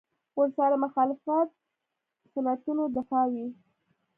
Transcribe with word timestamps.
ورسره 0.39 0.75
مخالفت 0.85 1.49
سنتونو 2.31 2.83
دفاع 2.97 3.25
وي. 3.33 3.47